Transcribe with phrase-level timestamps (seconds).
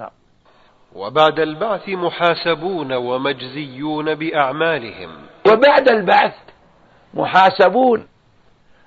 [0.00, 0.10] نعم
[0.96, 5.10] وبعد البعث محاسبون ومجزيون بأعمالهم.
[5.46, 6.34] وبعد البعث
[7.14, 8.08] محاسبون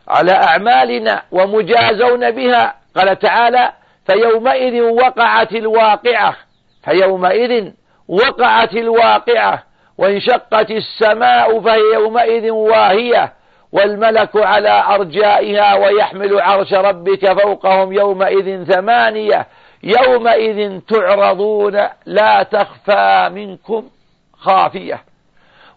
[0.07, 2.75] على أعمالنا ومجازون بها.
[2.95, 3.71] قال تعالى
[4.07, 6.35] فيومئذ وقعت الواقعة.
[6.85, 7.71] فيومئذ
[8.07, 9.63] وقعت الواقعة.
[9.97, 13.33] وانشقت السماء فهي يومئذ واهية.
[13.71, 19.47] والملك على أرجائها ويحمل عرش ربك فوقهم يومئذ ثمانية.
[19.83, 23.89] يومئذ تعرضون لا تخفى منكم
[24.33, 25.03] خافية.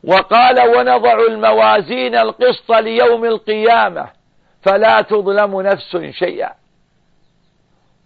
[0.05, 4.09] وقال ونضع الموازين القسط ليوم القيامة
[4.63, 6.51] فلا تظلم نفس شيئا.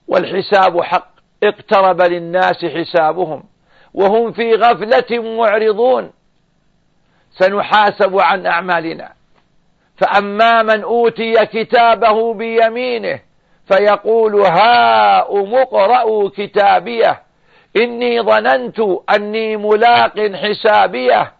[0.09, 1.11] والحساب حق
[1.43, 3.45] اقترب للناس حسابهم
[3.95, 6.13] وهم في غفلة معرضون.
[7.31, 9.13] سنحاسب عن أعمالنا.
[9.97, 13.21] فأما من أوتي كتابه بيمينه
[13.73, 17.23] فيقول هاؤم اقرءوا كتابيه.
[17.77, 18.81] إني ظننت
[19.15, 21.33] أني ملاق حسابيه.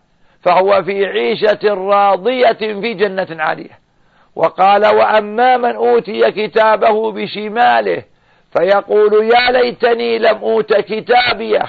[0.43, 3.79] فهو في عيشة راضية في جنة عالية.
[4.37, 8.03] وقال وأما من أوتي كتابه بشماله
[8.59, 11.63] فيقول يا ليتني لم أوت كتابيه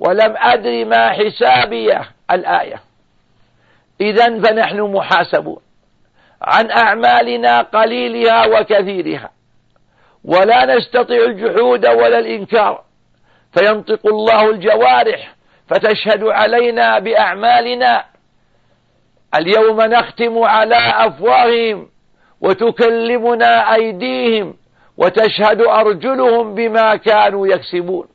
[0.00, 2.02] ولم أدر ما حسابيه.
[2.30, 2.80] الآية.
[4.00, 5.60] إذا فنحن محاسبون.
[6.42, 9.39] عن أعمالنا قليلها وكثيرها.
[10.24, 12.82] ولا نستطيع الجحود ولا الإنكار.
[13.58, 15.34] فينطق الله الجوارح
[15.68, 18.04] فتشهد علينا بأعمالنا.
[19.34, 21.88] اليوم نختم على أفواههم
[22.40, 24.54] وتكلمنا أيديهم
[24.96, 28.06] وتشهد أرجلهم بما كانوا يكسبون.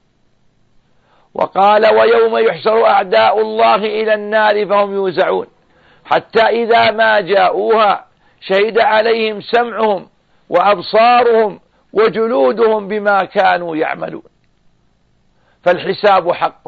[1.34, 5.48] وقال ويوم يحشر أعداء الله إلى النار فهم يوزعون.
[6.06, 8.06] حتى إذا ما جاءوها
[8.42, 10.08] شهد عليهم سمعهم
[10.50, 11.60] وأبصارهم
[11.96, 14.24] وجلودهم بما كانوا يعملون.
[15.64, 16.64] فالحساب حق.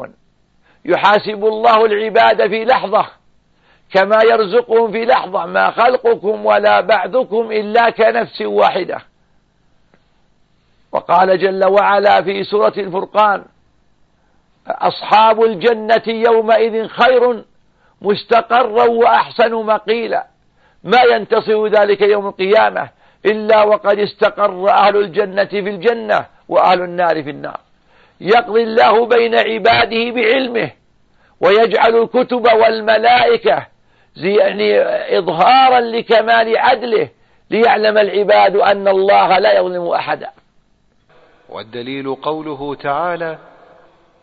[0.84, 3.06] يحاسب الله العباد في لحظة
[3.94, 8.98] كما يرزقهم في لحظة ما خلقكم ولا بعثكم إلا كنفس واحدة.
[10.92, 13.44] وقال جل وعلا في سورة الفرقان
[14.68, 17.44] أصحاب الجنة يومئذ خير
[18.02, 20.26] مستقرا وأحسن مقيلا.
[20.84, 27.30] ما ينتصر ذلك يوم القيامة إلا وقد استقر أهل الجنة في الجنة وأهل النار في
[27.30, 27.60] النار.
[28.20, 30.70] يقضي الله بين عباده بعلمه
[31.40, 33.66] ويجعل الكتب والملائكة
[34.16, 34.80] يعني
[35.18, 37.08] إظهارا لكمال عدله
[37.50, 40.30] ليعلم العباد أن الله لا يظلم أحدا.
[41.48, 43.38] والدليل قوله تعالى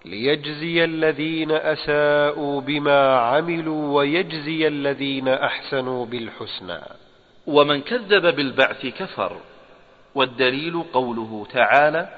[0.06, 6.80] ليجزي الذين أساءوا بما عملوا ويجزي الذين أحسنوا بالحسنى.
[7.48, 9.38] ومن كذب بالبعث كفر
[10.16, 12.10] والدليل قوله تعالى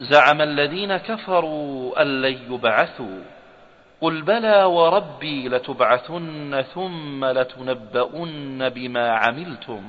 [0.00, 3.20] زعم الذين كفروا أن لن يبعثوا
[4.00, 9.82] قل بلى وربي لتبعثن ثم لتنبؤن بما عملتم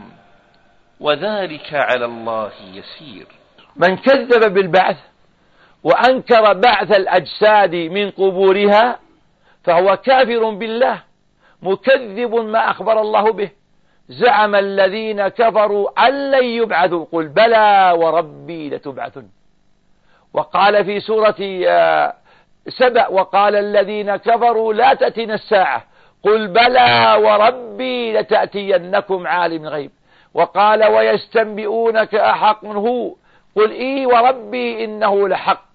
[0.99, 3.27] وذلك على الله يسير.
[3.75, 4.97] من كذب بالبعث
[5.83, 8.99] وأنكر بعث الأجساد من قبورها
[9.63, 11.03] فهو كافر بالله
[11.61, 13.60] مكذب ما أخبر الله به.
[14.11, 17.05] زعم الذين كفروا أن لن يبعثوا.
[17.11, 19.27] قل بلى وربي لتبعثن.
[20.33, 21.35] وقال في سورة
[21.67, 22.13] آه،
[22.67, 25.83] سبأ وقال الذين كفروا لا تأتينا الساعة.
[26.23, 29.91] قل بلى وربي لتأتينكم عالم الغيب.
[30.33, 33.15] وقال ويستنبئونك أحق هو.
[33.55, 35.65] قل إي وربي إنه لحق.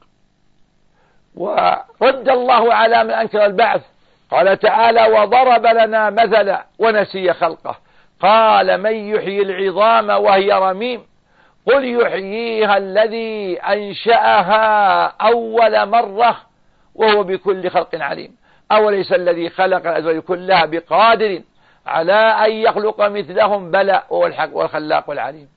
[1.34, 3.82] ورد الله على من أنكر البعث.
[4.30, 7.85] قال تعالى وضرب لنا مثلا ونسي خلقه.
[8.20, 11.02] قال من يحيي العظام وهي رميم
[11.66, 16.36] قل يحييها الذي أنشأها أول مرة
[16.94, 18.36] وهو بكل خلق عليم
[18.72, 21.42] أوليس الذي خلق الأزواج كلها بقادر
[21.86, 25.48] على أن يخلق مثلهم؟ بلى وهو الحق والخلاق والعليم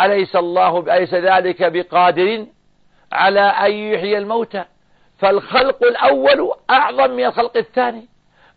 [0.00, 2.46] أليس الله أليس ذلك بقادر
[3.12, 4.64] على أن يحيي الموتى؟
[5.18, 8.06] فالخلق الأول أعظم من الخلق الثاني.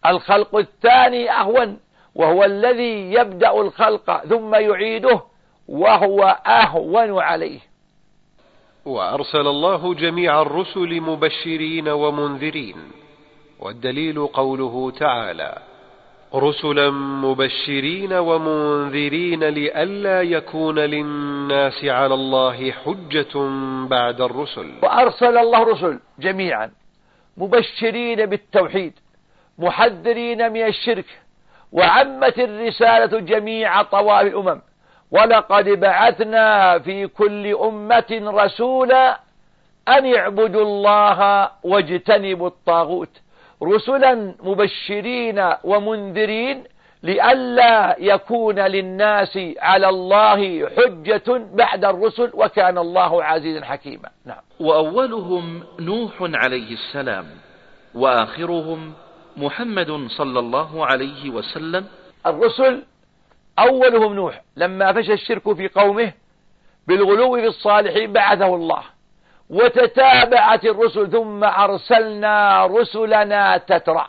[0.06, 1.80] الخلق الثاني أهون.
[2.16, 5.22] وهو الذي يبدأ الخلق ثم يعيده
[5.68, 7.60] وهو أهون عليه.
[8.86, 12.76] وأرسل الله جميع الرسل مبشرين ومنذرين
[13.60, 15.58] والدليل قوله تعالى
[16.36, 16.90] رسلا
[17.26, 23.40] مبشرين ومنذرين لئلا يكون للناس على الله حجة
[23.88, 24.72] بعد الرسل.
[24.84, 26.72] وأرسل الله رسل جميعا
[27.38, 28.94] مبشرين بالتوحيد
[29.58, 31.06] محذرين من الشرك
[31.72, 34.62] وعمت الرسالة جميع طوائف الأمم.
[35.12, 39.20] ولقد بعثنا في كل أمة رسولا
[39.88, 43.22] أن اعبدوا الله واجتنبوا الطاغوت.
[43.64, 46.64] رسلا مبشرين ومنذرين
[47.04, 54.10] لئلا يكون للناس على الله حجة بعد الرسل وكان الله عزيزا حكيما.
[54.26, 54.42] نعم.
[54.60, 57.26] وأولهم نوح عليه السلام
[57.96, 58.94] وآخرهم
[59.38, 61.86] محمد صلى الله عليه وسلم.
[62.26, 62.84] الرسل
[63.60, 66.12] أولهم نوح لما فشى الشرك في قومه
[66.88, 68.84] بالغلو في الصالحين بعثه الله.
[69.50, 74.06] وتتابعت الرسل ثم أرسلنا رسلنا تترى.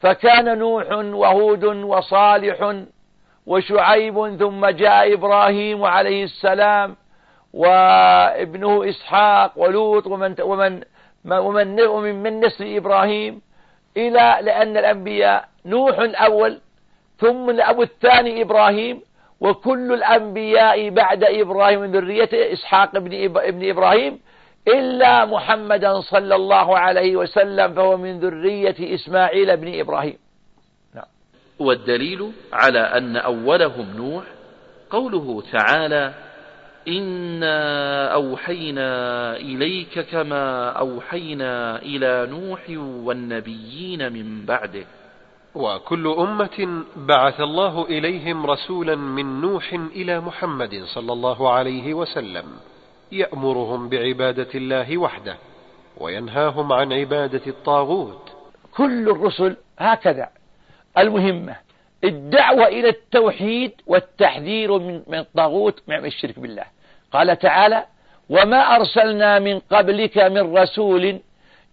[0.00, 2.84] فكان نوح وهود وصالح
[3.46, 6.96] وشعيب ثم جاء إبراهيم عليه السلام
[7.52, 10.80] وابنه إسحاق ولوط ومن ومن
[11.24, 13.40] ومن من نسل إبراهيم.
[13.98, 16.60] إلى لأن الأنبياء نوح الأول
[17.18, 19.00] ثم الأب الثاني إبراهيم
[19.40, 24.20] وكل الأنبياء بعد إبراهيم من ذرية إسحاق ابن, ابن إبراهيم
[24.68, 30.18] إلا محمدا صلى الله عليه وسلم فهو من ذرية إسماعيل بن إبراهيم
[30.94, 31.04] نعم.
[31.58, 34.24] والدليل على أن أولهم نوح
[34.90, 36.14] قوله تعالى
[36.88, 37.58] إنا
[38.14, 38.90] أوحينا
[39.36, 42.60] إليك كما أوحينا إلى نوح
[43.06, 44.84] والنبيين من بعده.
[45.54, 52.44] وكل أمة بعث الله إليهم رسولا من نوح إلى محمد صلى الله عليه وسلم.
[53.12, 55.36] يأمرهم بعبادة الله وحده
[55.96, 58.32] وينهاهم عن عبادة الطاغوت.
[58.76, 60.28] كل الرسل هكذا.
[60.98, 61.56] المهمة
[62.04, 66.77] الدعوة إلى التوحيد والتحذير من الطاغوت من الشرك بالله.
[67.12, 67.84] قال تعالى
[68.30, 71.18] وما أرسلنا من قبلك من رسول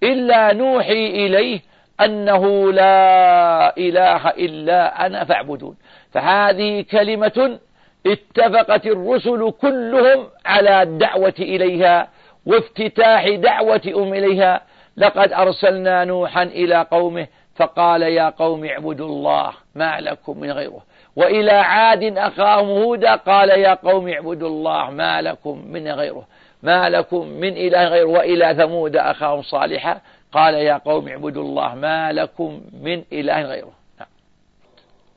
[0.03, 1.59] إلا نوحي إليه
[2.01, 5.77] أنه لا إله إلا أنا فاعبدون.
[6.11, 7.59] فهذه كلمة
[8.07, 12.07] اتفقت الرسل كلهم على الدعوة إليها
[12.45, 14.61] وافتتاح دعوة أم إليها
[14.97, 20.81] لقد أرسلنا نوحا إلى قومه فقال يا قوم اعبدوا الله ما لكم من غيره.
[21.15, 26.27] وإلى عاد أخاهم هودا قال يا قوم اعبدوا الله ما لكم من غيره
[26.63, 30.01] ما لكم من إله غيره وإلى ثمود أخاهم صالحا
[30.31, 34.07] قال يا قوم اعبدوا الله ما لكم من إله غيره نعم.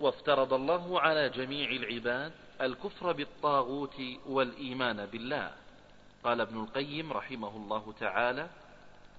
[0.01, 3.97] وافترض الله على جميع العباد الكفر بالطاغوت
[4.29, 5.51] والإيمان بالله
[6.25, 8.47] قال ابن القيم رحمه الله تعالى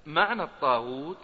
[0.06, 1.18] معنى الطاغوت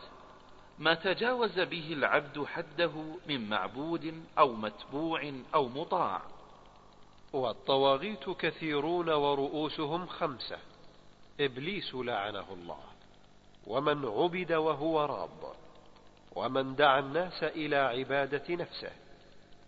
[0.79, 2.91] ما تجاوز به العبد حده
[3.27, 6.21] من معبود أو متبوع أو مطاع.
[7.33, 10.57] والطواغيت كثيرون ورؤوسهم خمسة.
[11.39, 12.83] إبليس لعنه الله.
[13.67, 15.55] ومن عبد وهو راض.
[16.35, 18.91] ومن دعا الناس إلى عبادة نفسه.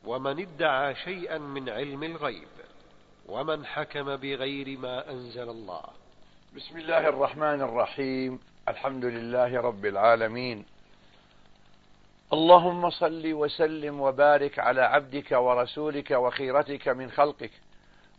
[0.05, 2.47] ومن ادعى شيئا من علم الغيب.
[3.27, 5.83] ومن حكم بغير ما أنزل الله.
[6.55, 8.39] بسم الله الرحمن الرحيم.
[8.67, 10.76] الحمد لله رب العالمين.
[12.33, 17.51] اللهم صل وسلم وبارك على عبدك ورسولك وخيرتك من خلقك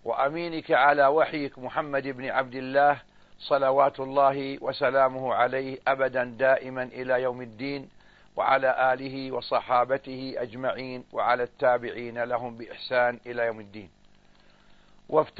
[0.04, 2.98] وأمينك على وحيك محمد بن عبد الله
[3.38, 7.88] صلوات الله وسلامه عليه أبدا دائما إلى يوم الدين
[8.36, 13.90] وعلى آله وصحابته أجمعين وعلى التابعين لهم بإحسان إلى يوم الدين.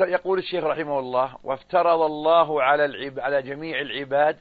[0.01, 3.21] يقول الشيخ رحمه الله وافترض الله على, العب...
[3.21, 4.37] على جميع العباد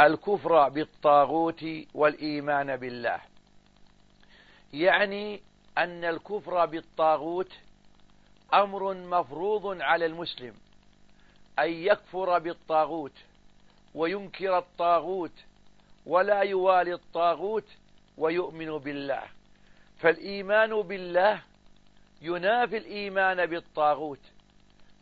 [0.00, 3.31] الكفر بالطاغوت والإيمان بالله.
[4.72, 5.40] يعني
[5.78, 7.52] أن الكفر بالطاغوت
[8.54, 10.54] أمر مفروض على المسلم
[11.58, 13.12] أن يكفر بالطاغوت
[13.94, 15.32] وينكر الطاغوت
[16.06, 17.64] ولا يوالي الطاغوت
[18.18, 19.22] ويؤمن بالله.
[19.98, 21.42] فالإيمان بالله
[22.22, 24.18] ينافي الإيمان بالطاغوت.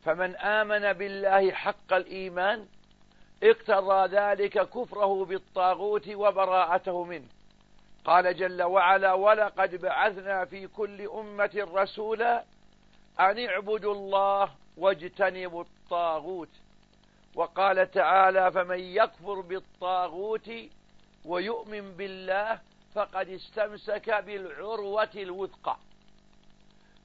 [0.05, 2.67] فمن آمن بالله حق الإيمان
[3.43, 7.29] اقتضى ذلك كفره بالطاغوت وبراءته منه.
[8.05, 12.45] قال جل وعلا ولقد بعثنا في كل أمة رسولا
[13.21, 16.49] أن اعبدوا الله واجتنبوا الطاغوت
[17.35, 20.51] وقال تعالى فمن يكفر بالطاغوت
[21.25, 22.61] ويؤمن بالله
[22.95, 25.77] فقد استمسك بالعروة الوثقى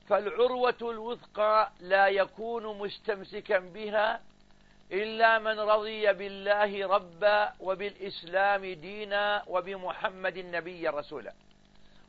[0.07, 4.21] فالعروة الوثقى لا يكون مستمسكا بها
[4.91, 11.33] إلا من رضي بالله ربا وبالإسلام دينا وبمحمد النبي رسولا.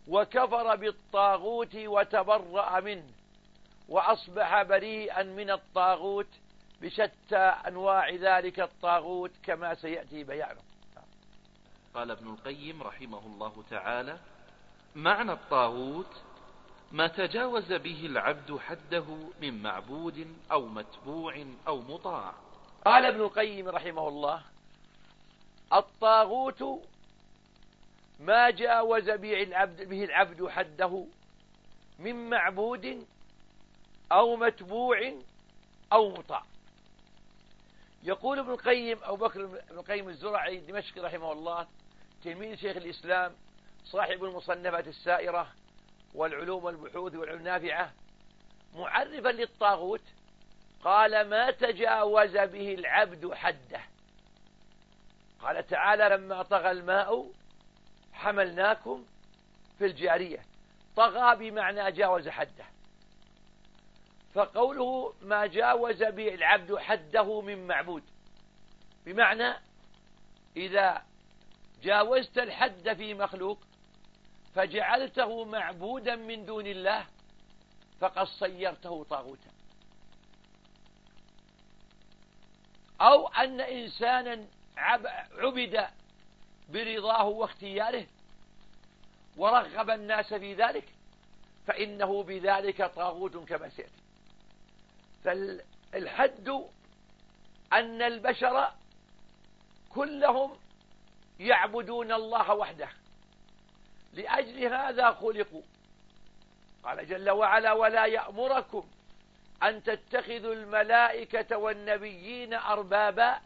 [0.09, 3.05] وكفر بالطاغوت وتبرأ منه
[3.89, 6.29] وأصبح بريئا من الطاغوت
[6.83, 10.61] بشتى أنواع ذلك الطاغوت كما سيأتي بيانه.
[11.95, 14.19] قال ابن القيم رحمه الله تعالى
[14.95, 16.23] معنى الطاغوت
[16.93, 19.05] ما تجاوز به العبد حده
[19.43, 22.35] من معبود أو متبوع أو مطاع.
[22.87, 24.43] قال ابن القيم رحمه الله
[25.73, 26.85] الطاغوت
[28.21, 31.07] ما جاوز به العبد, به العبد حده
[31.99, 33.07] من معبود
[34.13, 35.13] أو متبوع
[35.93, 36.43] أو مطاع.
[38.03, 41.67] يقول ابن القيم أو بكر بن القيم الزرعي دمشق رحمه الله
[42.25, 43.33] تلميذ شيخ الإسلام
[43.85, 45.49] صاحب المصنفات السائرة
[46.15, 47.93] والعلوم والبحوث والعلوم النافعة
[48.77, 50.01] معرفا للطاغوت
[50.87, 53.81] قال ما تجاوز به العبد حده.
[55.41, 57.31] قال تعالى لما طغى الماء
[58.13, 59.05] حملناكم
[59.79, 60.43] في الجارية.
[60.97, 62.65] طغى بمعنى جاوز حده.
[64.35, 68.03] فقوله ما جاوز به العبد حده من معبود.
[69.07, 69.55] بمعنى
[70.57, 71.03] إذا
[71.83, 73.59] جاوزت الحد في مخلوق
[74.55, 77.07] فجعلته معبودا من دون الله
[78.01, 79.56] فقد صيرته طاغوتا.
[83.07, 84.47] أو أن إنسانا
[84.77, 85.87] عبد
[86.69, 88.07] برضاه واختياره
[89.37, 90.85] ورغب الناس في ذلك
[91.67, 93.91] فإنه بذلك طاغوت كما سيأتي.
[95.25, 96.49] فالحد
[97.73, 98.73] أن البشر
[99.91, 100.57] كلهم
[101.41, 102.89] يعبدون الله وحده.
[104.13, 105.63] لأجل هذا خلقوا.
[106.85, 108.85] قال جل وعلا ولا يأمركم
[109.63, 113.41] أن تتخذوا الملائكة والنبيين أربابا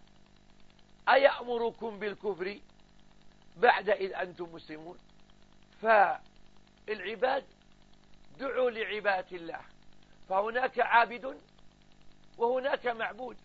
[1.09, 2.59] أيأمركم بالكفر
[3.57, 4.99] بعد إذ أنتم مسلمون؟
[5.83, 7.45] فالعباد
[8.38, 9.61] دعوا لعبادة الله.
[10.29, 11.40] فهناك عابد
[12.38, 13.37] وهناك معبود.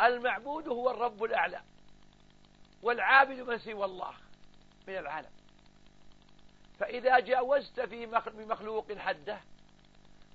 [0.00, 1.60] المعبود هو الرب الأعلى
[2.82, 4.14] والعابد من سوى الله
[4.88, 5.30] من العالم.
[6.80, 9.40] فإذا جاوزت في مخلوق حده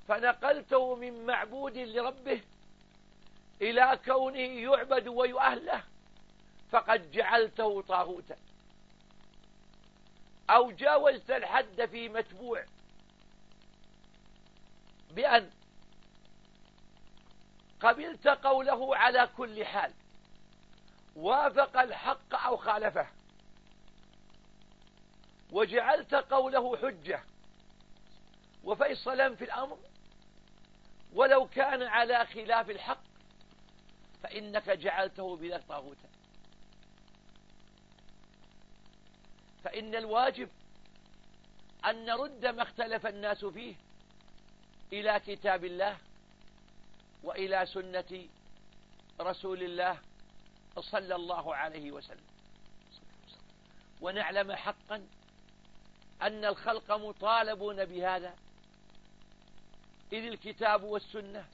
[0.07, 2.41] فنقلته من معبود لربه
[3.61, 5.83] إلى كونه يعبد ويؤهله
[6.71, 8.37] فقد جعلته طاغوتا.
[10.49, 12.65] أو جاوزت الحد في متبوع
[15.11, 15.49] بأن
[17.81, 19.91] قبلت قوله على كل حال
[21.15, 23.07] وافق الحق أو خالفه
[25.51, 27.23] وجعلت قوله حجة
[28.63, 29.77] وفيصلا في الأمر
[31.13, 33.03] ولو كان على خلاف الحق
[34.23, 36.09] فإنك جعلته بذلك طاغوتا
[39.63, 40.49] فإن الواجب
[41.85, 43.75] أن نرد ما اختلف الناس فيه
[44.93, 45.97] إلى كتاب الله
[47.23, 48.27] وإلى سنة
[49.21, 49.97] رسول الله
[50.79, 52.27] صلى الله عليه وسلم.
[54.01, 55.07] ونعلم حقا
[56.21, 58.35] أن الخلق مطالبون بهذا.
[60.13, 61.45] إذ الكتاب والسنة.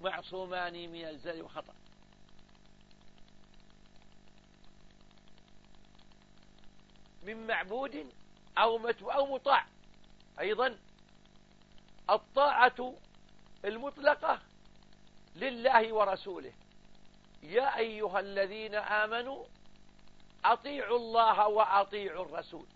[0.00, 1.74] معصومان من الزل وخطأ
[7.22, 8.12] من معبود
[8.58, 9.66] أو أو مطاع.
[10.40, 10.78] أيضا
[12.10, 12.94] الطاعة
[13.64, 14.40] المطلقة
[15.36, 16.52] لله ورسوله.
[17.42, 19.44] يا أيها الذين آمنوا
[20.44, 22.66] أطيعوا الله وأطيعوا الرسول.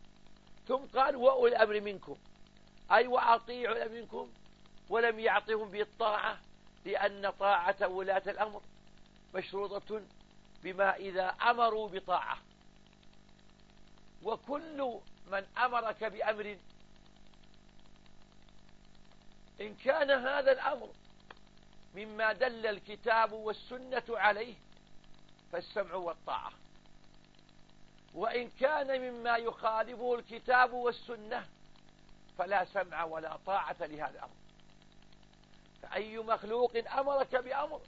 [0.69, 2.17] ثم قال وأولي الأمر منكم.
[2.93, 4.31] أي وأطيعوا الأمر منكم؟
[4.91, 6.39] ولم يعطهم بالطاعة
[6.85, 8.63] لأن طاعة ولاة الأمر
[9.35, 10.03] مشروطة
[10.63, 12.39] بما إذا أمروا بطاعة.
[14.23, 16.57] وكل من أمرك بأمر
[19.61, 20.89] إن كان هذا الأمر
[21.95, 24.55] مما دل الكتاب والسنة عليه
[25.53, 26.53] فالسمع والطاعة.
[28.15, 31.47] وإن كان مما يخالفه الكتاب والسنة
[32.39, 34.41] فلا سمع ولا طاعة لهذا الأمر.
[35.83, 37.81] فأي مخلوق أمرك بأمر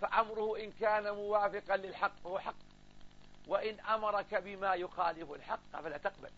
[0.00, 2.54] فأمره إن كان موافقا للحق هو حق
[3.46, 6.30] وإن أمرك بما يخالف الحق فلا تقبل.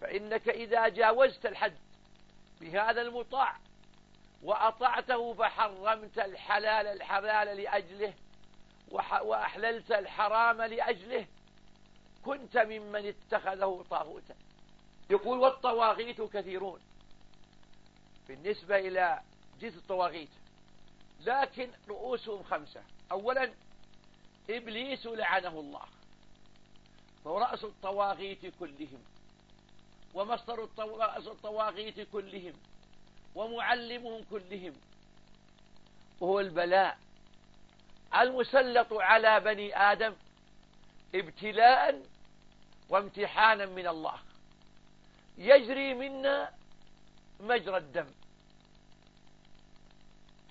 [0.00, 1.76] فإنك إذا جاوزت الحد
[2.60, 3.56] بهذا المطاع
[4.42, 8.14] وأطعته فحرمت الحلال الحلال لأجله
[9.22, 11.26] وأحللت الحرام لأجله
[12.24, 14.34] كنت ممن اتخذه طاغوتا.
[15.10, 16.80] يقول والطواغيت كثيرون.
[18.28, 19.20] بالنسبة إلى
[19.60, 20.28] جنس الطواغيت
[21.20, 22.82] لكن رؤوسهم خمسة.
[23.12, 23.50] أولا
[24.50, 25.84] إبليس لعنه الله.
[27.24, 29.02] فهو رأس الطواغيت كلهم.
[30.14, 32.52] ومصدر رأس الطواغيت كلهم.
[33.34, 34.74] ومعلمهم كلهم.
[36.20, 36.98] وهو البلاء.
[38.16, 40.14] المسلط على بني آدم
[41.14, 42.02] ابتلاء
[42.88, 44.18] وامتحانا من الله.
[45.38, 46.52] يجري منا
[47.40, 48.06] مجرى الدم.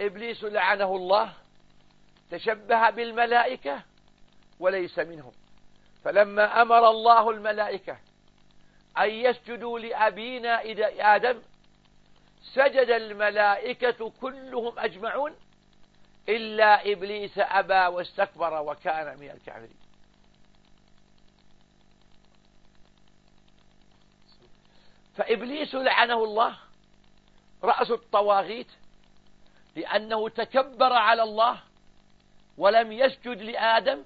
[0.02, 1.34] إبليس لعنه الله
[2.32, 3.82] تشبه بالملائكة
[4.60, 5.32] وليس منهم.
[6.04, 7.98] فلما أمر الله الملائكة
[8.98, 10.62] أن يسجدوا لأبينا
[11.16, 11.42] آدم
[12.44, 15.36] سجد الملائكة كلهم أجمعون
[16.30, 19.84] إلا إبليس أبى واستكبر وكان من الكافرين.
[25.18, 26.58] فإبليس لعنه الله
[27.64, 28.68] رأس الطواغيت
[29.76, 31.60] لأنه تكبر على الله
[32.58, 34.04] ولم يسجد لآدم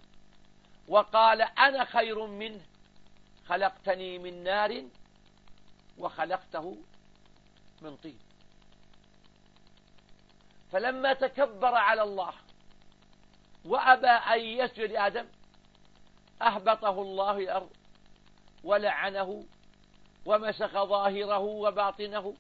[0.88, 2.62] وقال أنا خير منه.
[3.48, 4.84] خلقتني من نار
[5.98, 6.78] وخلقته
[7.82, 8.20] من طين.
[10.72, 12.34] فلما تكبر على الله
[13.66, 15.26] وأبى أن يسجد لآدم
[16.42, 17.70] أهبطه الله الأرض
[18.64, 19.44] ولعنه
[20.26, 22.36] ومسخ ظاهره وباطنه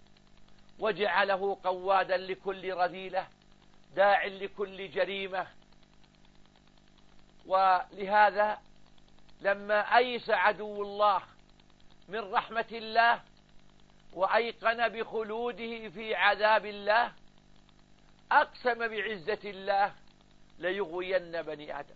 [0.79, 3.27] وجعله قوادا لكل رذيلة
[3.95, 5.47] داع لكل جريمة.
[7.45, 8.59] ولهذا
[9.41, 11.21] لما أيس عدو الله
[12.09, 13.21] من رحمة الله
[14.13, 17.11] وأيقن بخلوده في عذاب الله
[18.31, 19.93] أقسم بعزة الله
[20.59, 21.95] ليغوين بني آدم.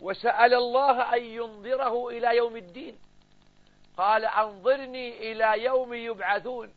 [0.00, 2.98] وسأل الله أن ينظره إلى يوم الدين.
[3.96, 6.72] قال أنظرني إلى يوم يبعثون.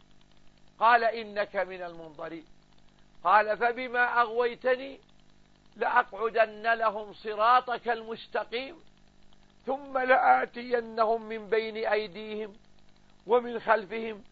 [0.80, 2.46] قال إنك من المنظرين.
[3.24, 5.00] قال فبما أغويتني
[5.76, 8.76] لأقعدن لهم صراطك المستقيم
[9.66, 12.56] ثم لآتينهم من بين أيديهم
[13.28, 14.24] ومن خلفهم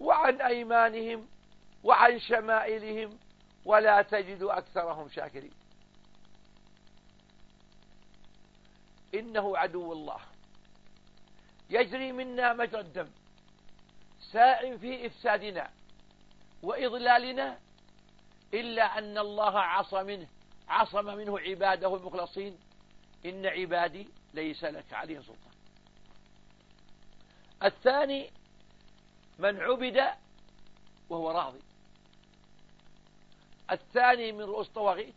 [0.00, 1.26] وعن أيمانهم
[1.84, 3.18] وعن شمائلهم
[3.64, 5.52] ولا تجد أكثرهم شاكرين.
[9.14, 10.20] إنه عدو الله.
[11.70, 13.08] يجري منا مجرى الدم.
[14.36, 15.70] ساع في إفسادنا
[16.62, 17.58] وإضلالنا
[18.54, 20.26] إلا أن الله عصم منه
[20.68, 22.58] عصم منه عباده المخلصين.
[23.26, 25.54] إن عبادي ليس لك عليه سلطان.
[27.64, 28.30] الثاني
[29.38, 30.10] من عبد
[31.08, 31.62] وهو راضي.
[33.70, 35.14] الثاني من رؤوس الطواغيت.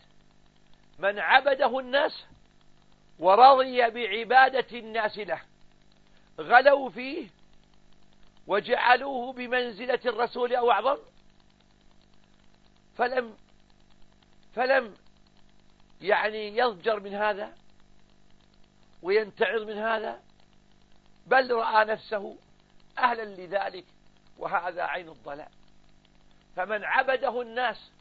[1.00, 2.24] من عبده الناس
[3.20, 5.42] ورضي بعبادة الناس له
[6.40, 7.39] غلوا فيه
[8.50, 10.98] وجعلوه بمنزلة الرسول أو أعظم؟
[12.98, 13.38] فلم
[14.56, 14.94] فلم
[16.02, 17.54] يعني يضجر من هذا
[19.02, 20.22] وينتعظ من هذا؟
[21.28, 22.36] بل رأى نفسه
[22.98, 23.86] أهلا لذلك
[24.38, 25.52] وهذا عين الضلال.
[26.56, 27.92] فمن عبده الناس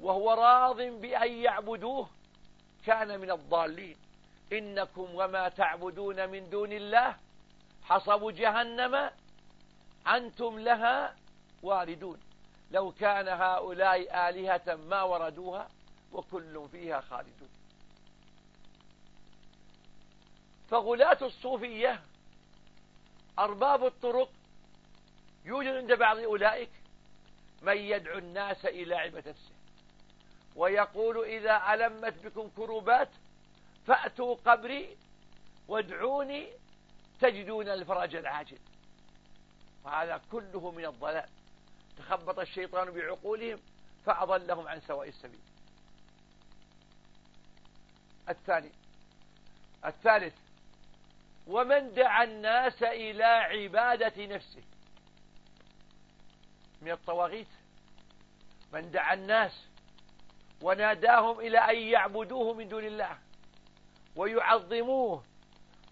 [0.00, 2.08] وهو راض بأن يعبدوه
[2.86, 3.96] كان من الضالين.
[4.52, 7.16] إنكم وما تعبدون من دون الله
[7.82, 9.10] حصب جهنم
[10.06, 11.16] أنتم لها
[11.62, 12.20] واردون.
[12.70, 15.68] لو كان هؤلاء آلهة ما وردوها
[16.12, 17.48] وكل فيها خالدون.
[20.70, 22.00] فغلاة الصوفية
[23.38, 24.30] أرباب الطرق
[25.44, 26.70] يوجد عند بعض أولئك
[27.62, 29.52] من يدعو الناس إلى عبة نفسه.
[30.56, 33.08] ويقول إذا ألمت بكم كروبات
[33.86, 34.96] فأتوا قبري
[35.68, 36.48] وادعوني
[37.20, 38.58] تجدون الفرج العاجل.
[39.84, 41.28] وهذا كله من الضلال.
[41.98, 43.58] تخبط الشيطان بعقولهم
[44.06, 45.40] فأضلهم عن سواء السبيل.
[48.28, 48.70] الثاني.
[49.84, 50.34] الثالث.
[51.46, 54.62] ومن دعا الناس إلى عبادة نفسه.
[56.82, 57.48] من الطواغيت.
[58.72, 59.64] من دعا الناس
[60.62, 63.18] وناداهم إلى أن يعبدوه من دون الله
[64.16, 65.24] ويعظموه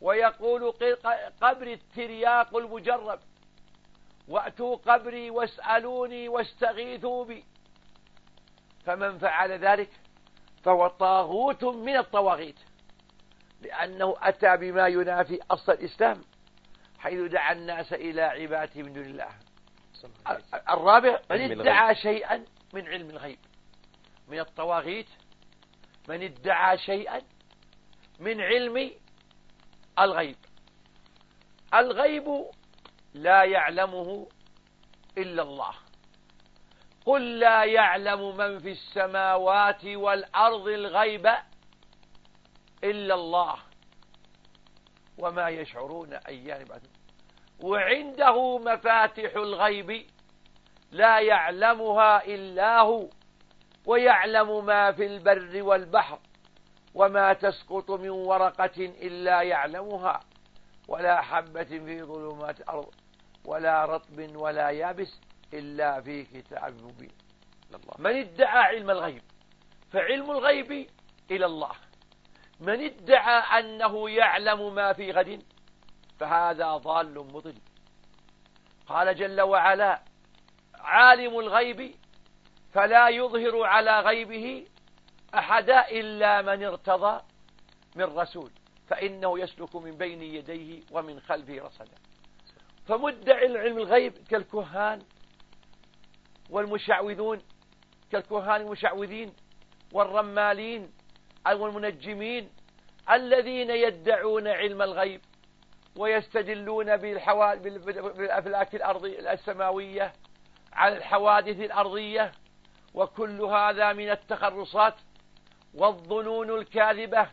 [0.00, 0.72] ويقول
[1.40, 3.20] قبر الترياق المجرب.
[4.28, 7.44] وأتوا قبري واسألوني واستغيثوا بي.
[8.84, 9.90] فمن فعل ذلك
[10.64, 12.58] فهو طاغوت من الطواغيت
[13.60, 16.20] لأنه أتى بما ينافي أصل الإسلام
[16.98, 19.28] حيث دعا الناس إلى عبادة من دون الله.
[20.68, 23.38] الرابع من ادعى شيئا من علم الغيب.
[24.28, 25.08] من الطواغيت
[26.08, 27.22] من ادعى شيئا
[28.20, 28.90] من علم
[29.98, 30.36] الغيب.
[31.74, 32.44] الغيب
[33.22, 34.26] لا يعلمه
[35.18, 35.74] إلا الله.
[37.06, 41.26] قل لا يعلم من في السماوات والأرض الغيب
[42.84, 43.54] إلا الله
[45.18, 46.82] وما يشعرون أيان بعد
[47.62, 50.06] وعنده مفاتح الغيب
[50.92, 53.08] لا يعلمها إلا هو
[53.86, 56.18] ويعلم ما في البر والبحر
[56.94, 60.20] وما تسقط من ورقة إلا يعلمها
[60.88, 62.94] ولا حبة في ظلمات الأرض
[63.48, 65.20] ولا رطب ولا يابس
[65.52, 67.12] إلا في كتاب مبين.
[67.98, 69.22] من ادعى علم الغيب
[69.92, 70.88] فعلم الغيب
[71.30, 71.72] إلى الله.
[72.60, 75.42] من ادعى أنه يعلم ما في غد
[76.20, 77.54] فهذا ضال مضل.
[78.86, 80.02] قال جل وعلا
[80.74, 81.94] عالم الغيب
[82.72, 84.66] فلا يظهر على غيبه
[85.34, 87.22] أحدا إلا من ارتضى
[87.96, 88.50] من رسول
[88.88, 92.07] فإنه يسلك من بين يديه ومن خلفه رصدا.
[92.88, 95.02] فمدعي العلم الغيب كالكهان
[96.50, 97.42] والمشعوذون
[98.12, 99.32] كالكهان المشعوذين
[99.92, 100.92] والرمالين
[101.46, 102.50] أو المنجمين
[103.10, 105.20] الذين يدعون علم الغيب
[105.96, 110.12] ويستدلون بالأفلاك الأرضية السماوية
[110.72, 112.32] على الحوادث الأرضية
[112.94, 114.94] وكل هذا من التخرصات
[115.74, 117.26] والظنون الكاذبة.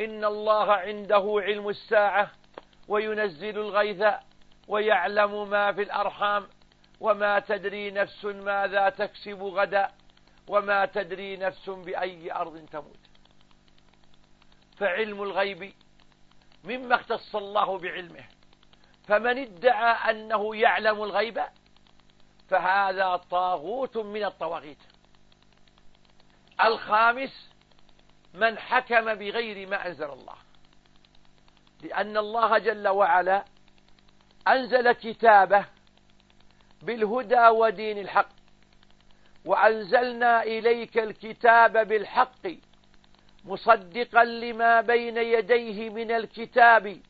[0.00, 2.30] إن الله عنده علم الساعة
[2.88, 4.04] وينزل الغيث
[4.68, 6.48] ويعلم ما في الأرحام
[7.00, 9.90] وما تدري نفس ماذا تكسب غدا
[10.48, 12.98] وما تدري نفس بأي أرض تموت.
[14.78, 15.72] فعلم الغيب
[16.64, 18.24] مما اختص الله بعلمه.
[19.08, 21.42] فمن ادعى أنه يعلم الغيب
[22.48, 24.82] فهذا طاغوت من الطواغيت.
[26.60, 27.50] الخامس
[28.34, 30.36] من حكم بغير ما أنزل الله.
[31.82, 33.44] لأن الله جل وعلا
[34.48, 35.66] أنزل كتابه
[36.82, 38.28] بالهدى ودين الحق
[39.44, 42.46] وأنزلنا إليك الكتاب بالحق
[43.44, 47.00] مصدقا لما بين يديه من الكتاب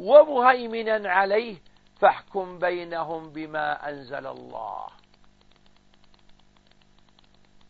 [0.00, 1.56] ومهيمنا عليه
[2.00, 4.86] فاحكم بينهم بما أنزل الله.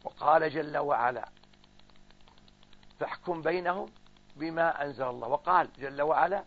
[0.04, 1.28] وقال جل وعلا
[3.00, 3.86] فاحكم بينهم
[4.36, 5.28] بما أنزل الله.
[5.28, 6.44] وقال جل وعلا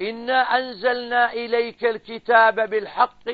[0.00, 3.28] إنا أنزلنا إليك الكتاب بالحق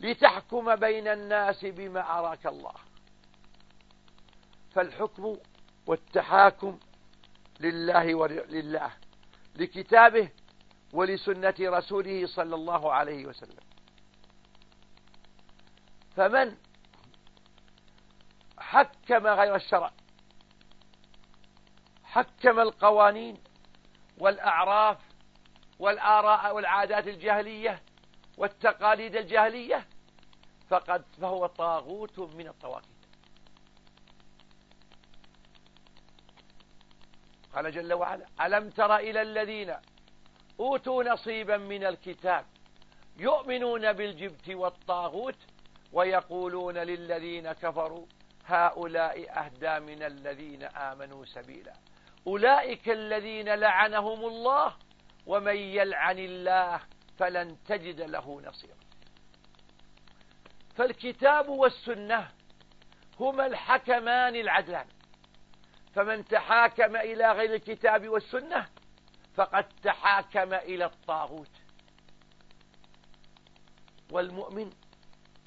[0.00, 2.74] لتحكم بين الناس بما أراك الله.
[4.74, 5.36] فالحكم
[5.86, 6.78] والتحاكم
[7.60, 8.90] لله ولله
[9.56, 10.28] لكتابه
[10.92, 13.64] ولسنة رسوله صلى الله عليه وسلم.
[16.16, 16.56] فمن
[18.58, 19.92] حكم غير الشرع
[22.04, 23.38] حكم القوانين
[24.18, 24.98] والأعراف
[25.78, 27.82] والآراء والعادات الجاهلية
[28.36, 29.86] والتقاليد الجاهلية
[30.68, 32.98] فقد فهو طاغوت من الطواغيت.
[37.54, 39.74] قال جل وعلا ألم تر إلى الذين
[40.60, 42.46] أوتوا نصيبا من الكتاب
[43.16, 45.36] يؤمنون بالجبت والطاغوت
[45.92, 48.06] ويقولون للذين كفروا
[48.46, 51.72] هؤلاء أهدى من الذين آمنوا سبيلا.
[52.26, 54.76] أولئك الذين لعنهم الله
[55.28, 56.80] ومن يلعن الله
[57.18, 58.76] فلن تجد له نصيرا.
[60.76, 62.30] فالكتاب والسنة
[63.20, 64.86] هما الحكمان العدلان.
[65.94, 68.66] فمن تحاكم إلى غير الكتاب والسنة
[69.34, 71.50] فقد تحاكم إلى الطاغوت.
[74.10, 74.70] والمؤمن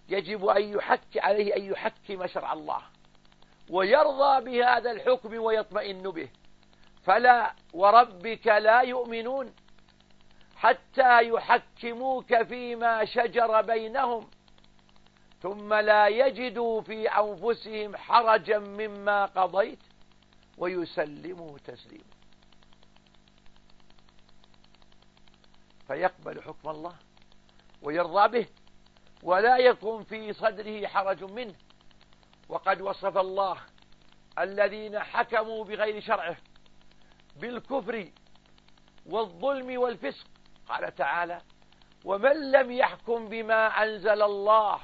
[0.10, 2.82] يجب أن يحك عليه أن يحكم شرع الله
[3.70, 6.30] ويرضى بهذا الحكم ويطمئن به.
[7.04, 9.54] فلا وربك لا يؤمنون
[10.62, 14.30] حتى يحكموك فيما شجر بينهم
[15.42, 19.80] ثم لا يجدوا في أنفسهم حرجا مما قضيت
[20.58, 22.04] ويسلموا تسليما.
[25.88, 26.96] فيقبل حكم الله
[27.82, 28.48] ويرضى به
[29.24, 31.56] ولا يكون في صدره حرج منه.
[32.50, 33.58] وقد وصف الله
[34.40, 36.38] الذين حكموا بغير شرعه
[37.36, 38.12] بالكفر
[39.06, 40.31] والظلم والفسق
[40.72, 41.42] قال تعالى
[42.06, 44.80] ومن لم يحكم بما أنزل الله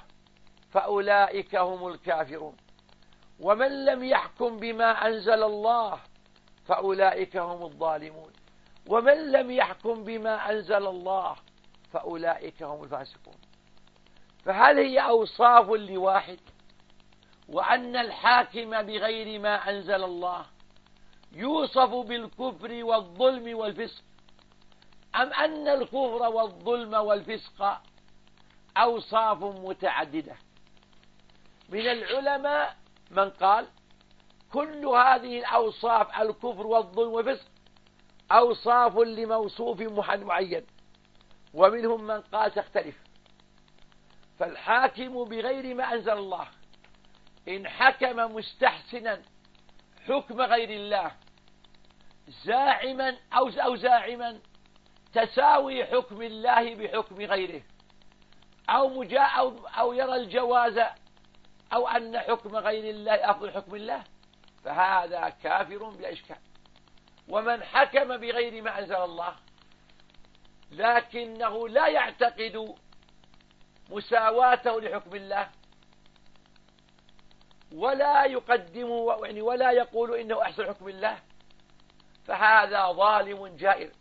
[0.71, 2.58] فأولئك هم الكافرون.
[3.39, 6.00] ومن لم يحكم بما أنزل الله
[6.65, 8.32] فأولئك هم الظالمون.
[8.88, 11.36] ومن لم يحكم بما أنزل الله
[11.91, 13.38] فأولئك هم الفاسقون.
[14.45, 16.39] فهل هي أوصاف لواحد
[17.50, 20.45] وأن الحاكم بغير ما أنزل الله
[21.32, 24.04] يوصف بالكفر والظلم والفسق
[25.15, 27.81] أم أن الكفر والظلم والفسق
[28.77, 30.35] أوصاف متعددة.
[31.69, 32.77] من العلماء
[33.11, 33.67] من قال
[34.53, 37.45] كل هذه الأوصاف الكفر والظلم والفسق
[38.31, 40.65] أوصاف لموصوف معين
[41.53, 42.95] ومنهم من قال تختلف.
[44.39, 46.47] فالحاكم بغير ما أنزل الله
[47.47, 49.21] إن حكم مستحسنا
[50.07, 51.11] حكم غير الله
[52.45, 54.39] زاعما أو أو زاعما
[55.25, 57.62] تساوي حكم الله بحكم غيره.
[58.69, 60.80] أو مجا أو, أو يرى الجواز
[61.73, 64.03] أو أن حكم غير الله أفضل حكم الله
[64.63, 66.38] فهذا كافر بلا إشكال
[67.30, 69.36] ومن حكم بغير ما أنزل الله
[70.71, 72.75] لكنه لا يعتقد
[73.89, 75.49] مساواته لحكم الله
[77.75, 81.17] ولا يقدم يعني ولا يقول إنه أحسن حكم الله
[82.25, 83.91] فهذا ظالم جائر.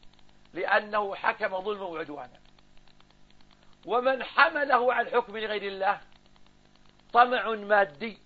[0.57, 2.41] لأنه حكم ظلما وعدوانا
[3.87, 6.01] ومن حمله عن حكم غير الله
[7.13, 8.19] طمع مادي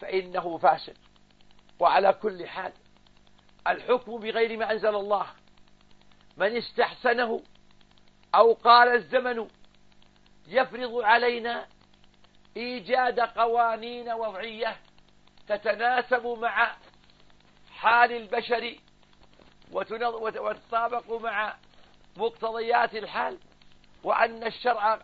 [0.00, 0.96] فإنه فاسد.
[1.80, 2.72] وعلى كل حال
[3.66, 5.26] الحكم بغير ما أنزل الله.
[6.36, 7.42] من استحسنه
[8.34, 9.48] أو قال الزمن
[10.48, 11.66] يفرض علينا
[12.56, 14.76] إيجاد قوانين وضعية
[15.48, 16.76] تتناسب مع
[17.70, 18.76] حال البشر
[19.72, 21.54] وتطابق مع
[22.16, 23.38] مقتضيات الحال
[24.04, 24.98] وأن الشرع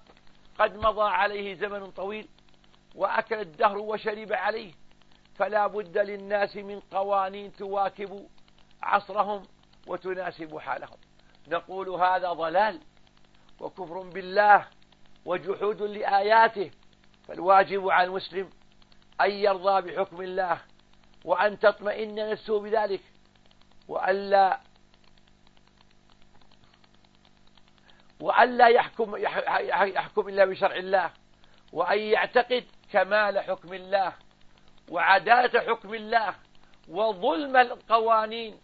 [0.58, 2.28] قد مضى عليه زمن طويل
[2.94, 4.72] وأكل الدهر وشرب عليه.
[5.34, 8.28] فلا بد للناس من قوانين تواكب
[8.82, 9.42] عصرهم
[9.86, 10.98] وتناسب حالهم.
[11.48, 12.80] نقول هذا ضلال
[13.60, 14.66] وكفر بالله
[15.24, 16.70] وجحود لآياته.
[17.28, 18.50] فالواجب على المسلم
[19.20, 20.58] أن يرضى بحكم الله
[21.24, 23.00] وأن تطمئن نفسه بذلك.
[23.88, 24.60] وألا
[28.20, 31.10] وألا يحكم يحكم إلا بشرع الله
[31.72, 34.12] وأن يعتقد كمال حكم الله
[34.88, 36.34] وعدالة حكم الله
[36.88, 38.60] وظلم القوانين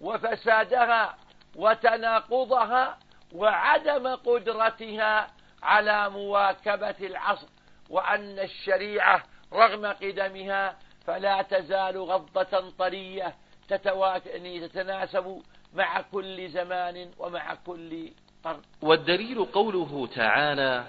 [0.00, 1.16] وفسادها
[1.56, 2.98] وتناقضها
[3.32, 5.26] وعدم قدرتها
[5.62, 7.46] على مواكبة العصر
[7.90, 13.34] وأن الشريعة رغم قدمها فلا تزال غضة طرية
[13.76, 15.42] تتناسب
[15.74, 18.10] مع كل زمان ومع كل
[18.44, 18.60] قرن.
[18.82, 20.84] والدليل قوله تعالى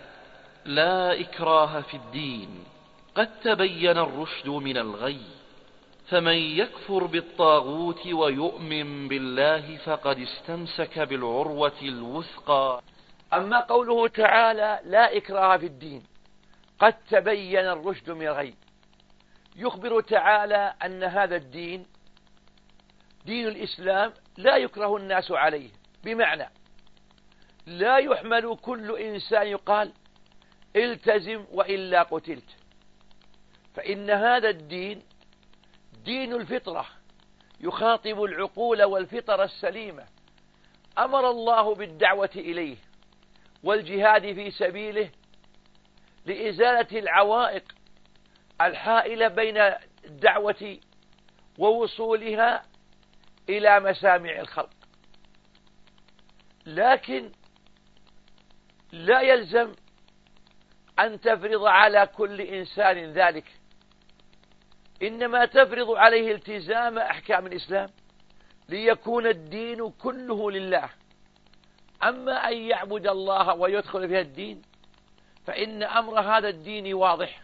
[0.65, 2.63] لا إكراه في الدين
[3.15, 5.21] قد تبين الرشد من الغي
[6.07, 12.81] فمن يكفر بالطاغوت ويؤمن بالله فقد استمسك بالعروة الوثقى.
[13.33, 16.03] أما قوله تعالى لا إكراه في الدين
[16.79, 18.53] قد تبين الرشد من الغي.
[19.55, 21.85] يخبر تعالى أن هذا الدين
[23.25, 25.69] دين الإسلام لا يكره الناس عليه.
[26.03, 26.49] بمعنى
[27.65, 29.93] لا يحمل كل إنسان يقال
[30.75, 32.49] التزم وإلا قتلت.
[33.75, 35.03] فإن هذا الدين
[36.05, 36.85] دين الفطرة
[37.59, 40.05] يخاطب العقول والفطر السليمة.
[40.97, 42.77] أمر الله بالدعوة إليه
[43.63, 45.09] والجهاد في سبيله
[46.25, 47.63] لإزالة العوائق
[48.61, 49.57] الحائلة بين
[50.05, 50.77] الدعوة
[51.57, 52.63] ووصولها
[53.49, 54.69] إلى مسامع الخلق.
[56.65, 57.31] لكن
[58.91, 59.71] لا يلزم
[60.99, 63.45] أن تفرض على كل إنسان ذلك.
[65.01, 67.89] إنما تفرض عليه التزام أحكام الإسلام
[68.69, 70.89] ليكون الدين كله لله.
[72.03, 74.61] أما أن يعبد الله ويدخل في الدين
[75.45, 77.41] فإن أمر هذا الدين واضح.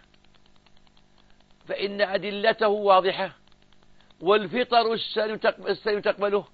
[1.68, 3.36] فإن أدلته واضحة.
[4.22, 4.94] والفطر
[5.68, 6.46] السلم تقبله.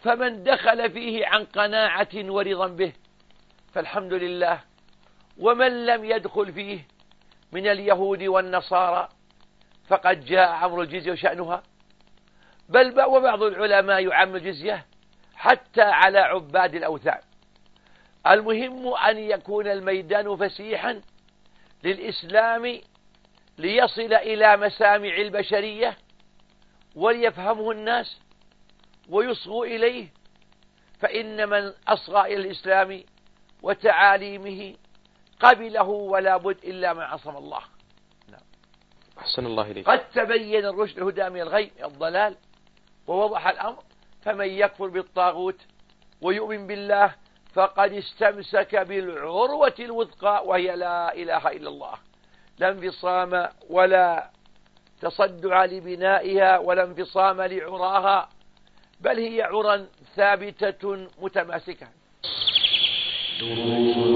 [0.00, 2.92] فمن دخل فيه عن قناعة ورضا به
[3.74, 4.60] فالحمد لله.
[5.38, 6.86] ومن لم يدخل فيه
[7.52, 9.08] من اليهود والنصارى
[9.88, 11.62] فقد جاء أمر الجزية وشأنها
[12.68, 14.86] بل وبعض العلماء يعم الجزية
[15.34, 17.20] حتى على عباد الأوثان.
[18.26, 21.00] المهم أن يكون الميدان فسيحا
[21.84, 22.80] للإسلام
[23.62, 25.98] ليصل إلى مسامع البشرية
[26.96, 28.18] وليفهمه الناس
[29.08, 30.08] ويصغوا إليه
[31.00, 33.02] فإن من أصغى إلى الإسلام
[33.62, 34.74] وتعاليمه
[35.40, 37.60] قبله ولا بد إلا من عصم الله.
[38.28, 38.40] نعم.
[39.18, 39.88] أحسن الله إليك.
[39.88, 42.36] قد تبين الرشد الهدى من الغي الضلال
[43.06, 43.82] ووضح الأمر.
[44.22, 45.60] فمن يكفر بالطاغوت
[46.20, 47.14] ويؤمن بالله
[47.54, 51.94] فقد استمسك بالعروة الوثقى وهي لا إله إلا الله.
[52.58, 54.30] لا انفصام ولا
[55.00, 58.28] تصدع لبنائها ولا انفصام لعراها
[59.00, 59.86] بل هي عرى
[60.16, 61.88] ثابتة متماسكة.
[63.40, 64.11] دروس